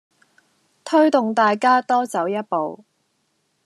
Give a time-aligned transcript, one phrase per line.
[0.83, 2.83] 推動大家多走一步